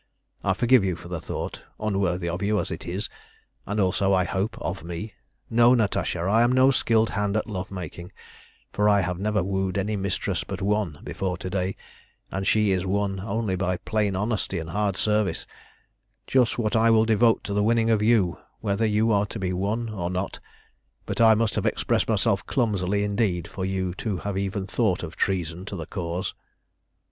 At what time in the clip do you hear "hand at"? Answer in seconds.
7.11-7.45